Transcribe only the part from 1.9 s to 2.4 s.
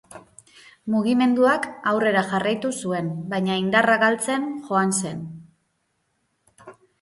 aurrera